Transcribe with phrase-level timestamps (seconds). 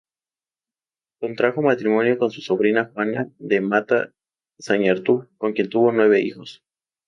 [1.19, 4.15] Contrajo matrimonio con su sobrina Juana de Matta
[4.59, 6.63] Zañartu, con quien tuvo nueve hijos.